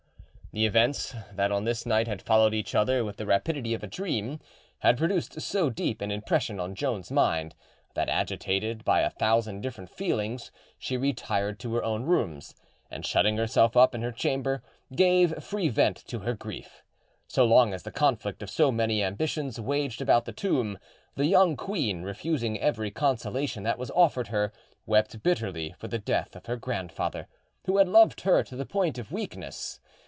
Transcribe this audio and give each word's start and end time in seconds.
The 0.53 0.65
events 0.65 1.15
that 1.31 1.49
on 1.49 1.63
this 1.63 1.85
night 1.85 2.09
had 2.09 2.21
followed 2.21 2.53
each 2.53 2.75
other 2.75 3.05
with 3.05 3.15
the 3.15 3.25
rapidity 3.25 3.73
of 3.73 3.83
a 3.83 3.87
dream 3.87 4.41
had 4.79 4.97
produced 4.97 5.39
so 5.39 5.69
deep 5.69 6.01
an 6.01 6.11
impression 6.11 6.59
on 6.59 6.75
Joan's 6.75 7.09
mind, 7.09 7.55
that, 7.93 8.09
agitated 8.09 8.83
by 8.83 8.99
a 8.99 9.09
thousand 9.09 9.61
different 9.61 9.89
feelings, 9.89 10.51
she 10.77 10.97
retired 10.97 11.57
to 11.61 11.73
her 11.75 11.83
own 11.85 12.03
rooms, 12.03 12.53
and 12.89 13.05
shutting 13.05 13.37
herself 13.37 13.77
up 13.77 13.95
in 13.95 14.01
her 14.01 14.11
chamber, 14.11 14.61
gave 14.93 15.41
free 15.41 15.69
vent 15.69 15.95
to 16.07 16.19
her 16.19 16.33
grief. 16.33 16.83
So 17.29 17.45
long 17.45 17.73
as 17.73 17.83
the 17.83 17.89
conflict 17.93 18.43
of 18.43 18.49
so 18.49 18.73
many 18.73 19.01
ambitions 19.01 19.57
waged 19.57 20.01
about 20.01 20.25
the 20.25 20.33
tomb, 20.33 20.77
the 21.15 21.27
young 21.27 21.55
queen, 21.55 22.03
refusing 22.03 22.59
every 22.59 22.91
consolation 22.91 23.63
that 23.63 23.77
was 23.79 23.89
offered 23.91 24.27
her, 24.27 24.51
wept 24.85 25.23
bitterly 25.23 25.73
for 25.77 25.87
the 25.87 25.97
death 25.97 26.35
of 26.35 26.47
her 26.47 26.57
grandfather, 26.57 27.29
who 27.67 27.77
had 27.77 27.87
loved 27.87 28.19
her 28.21 28.43
to 28.43 28.57
the 28.57 28.65
point 28.65 28.97
of 28.97 29.13
weakness. 29.13 29.79